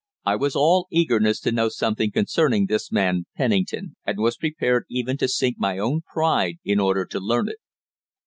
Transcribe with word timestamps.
I 0.25 0.35
was 0.35 0.55
all 0.55 0.87
eagerness 0.89 1.39
to 1.41 1.51
know 1.51 1.69
something 1.69 2.09
concerning 2.09 2.65
this 2.65 2.91
man 2.91 3.27
Pennington, 3.37 3.97
and 4.03 4.17
was 4.17 4.35
prepared 4.35 4.85
even 4.89 5.15
to 5.17 5.27
sink 5.27 5.57
my 5.59 5.77
own 5.77 6.01
pride 6.11 6.55
in 6.63 6.79
order 6.79 7.05
to 7.05 7.19
learn 7.19 7.47
it. 7.47 7.59